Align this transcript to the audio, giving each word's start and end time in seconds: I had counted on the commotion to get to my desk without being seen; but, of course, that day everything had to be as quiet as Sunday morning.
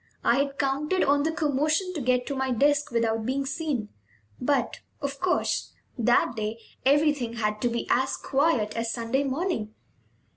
I 0.23 0.37
had 0.37 0.57
counted 0.57 1.03
on 1.03 1.21
the 1.21 1.31
commotion 1.31 1.93
to 1.93 2.01
get 2.01 2.25
to 2.25 2.35
my 2.35 2.49
desk 2.49 2.89
without 2.89 3.23
being 3.23 3.45
seen; 3.45 3.89
but, 4.39 4.79
of 4.99 5.19
course, 5.19 5.73
that 5.95 6.33
day 6.35 6.59
everything 6.83 7.33
had 7.33 7.61
to 7.61 7.69
be 7.69 7.85
as 7.91 8.17
quiet 8.17 8.75
as 8.75 8.91
Sunday 8.91 9.23
morning. 9.23 9.75